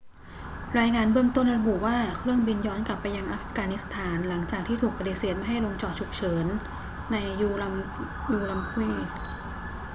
[0.79, 6.45] รายงานเบื้องต้นระบุว่าเครื่องบินย้อนกลับไปยังอัฟกานิสถานหลังจากที่ถูกปฏิเสธไม่ให้ลงจอดฉุกเฉิน
[7.11, 7.15] ใน
[8.31, 8.91] ürümqi